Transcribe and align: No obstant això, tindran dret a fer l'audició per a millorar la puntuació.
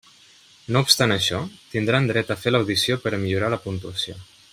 No 0.75 0.81
obstant 0.85 1.13
això, 1.15 1.41
tindran 1.75 2.09
dret 2.11 2.31
a 2.37 2.39
fer 2.45 2.53
l'audició 2.57 2.99
per 3.05 3.13
a 3.15 3.21
millorar 3.25 3.53
la 3.57 3.61
puntuació. 3.67 4.17